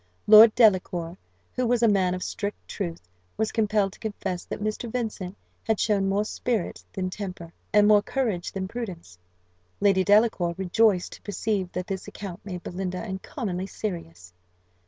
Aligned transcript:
Lord 0.25 0.55
Delacour, 0.55 1.15
who 1.53 1.67
was 1.67 1.83
a 1.83 1.87
man 1.87 2.15
of 2.15 2.23
strict 2.23 2.67
truth, 2.67 3.07
was 3.37 3.51
compelled 3.51 3.93
to 3.93 3.99
confess 3.99 4.43
that 4.45 4.59
Mr. 4.59 4.91
Vincent 4.91 5.37
had 5.63 5.79
shown 5.79 6.09
more 6.09 6.25
spirit 6.25 6.83
than 6.91 7.11
temper, 7.11 7.53
and 7.71 7.87
more 7.87 8.01
courage 8.01 8.51
than 8.51 8.67
prudence. 8.67 9.19
Lady 9.79 10.03
Delacour 10.03 10.55
rejoiced 10.57 11.11
to 11.11 11.21
perceive 11.21 11.71
that 11.73 11.85
this 11.85 12.07
account 12.07 12.43
made 12.43 12.63
Belinda 12.63 12.97
uncommonly 13.03 13.67
serious. 13.67 14.33